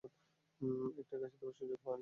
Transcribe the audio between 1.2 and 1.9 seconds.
কাশি দেওয়ারও সুযোগ পাবে না।